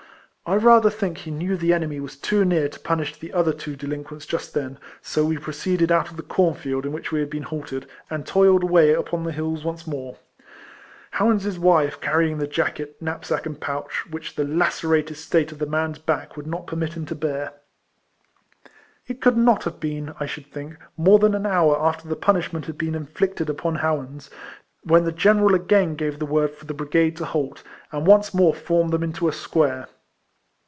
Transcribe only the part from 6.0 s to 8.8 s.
HARRIS. 201 out of the corn field in which we had been halted, and toiled